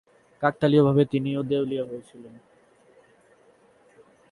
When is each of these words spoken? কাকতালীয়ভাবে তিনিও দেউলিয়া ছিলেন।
কাকতালীয়ভাবে 0.43 1.03
তিনিও 1.05 1.41
দেউলিয়া 1.43 1.83
ছিলেন। 2.07 2.35